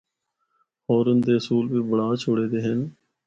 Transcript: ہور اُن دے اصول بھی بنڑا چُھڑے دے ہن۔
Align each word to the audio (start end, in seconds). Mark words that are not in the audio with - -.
ہور 0.85 1.05
اُن 1.09 1.17
دے 1.25 1.33
اصول 1.39 1.65
بھی 1.71 1.79
بنڑا 1.89 2.07
چُھڑے 2.21 2.45
دے 2.51 2.59
ہن۔ 2.65 2.79